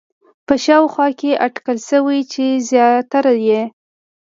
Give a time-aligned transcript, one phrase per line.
[0.47, 3.61] په شاوخوا کې اټکل شوی چې زیاتره یې